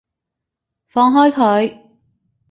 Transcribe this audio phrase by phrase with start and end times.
[0.87, 1.79] 放開佢！